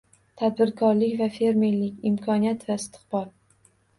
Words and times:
Tadbirkorlik 0.41 1.11
va 1.19 1.27
fermerlik: 1.35 2.01
imkoniyat 2.11 2.65
va 2.71 2.79
istiqbol 2.85 3.29